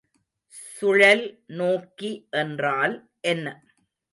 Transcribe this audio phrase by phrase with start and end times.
[0.69, 2.11] சுழல்நோக்கி
[2.33, 2.95] என்றால்
[3.27, 3.47] என்ன?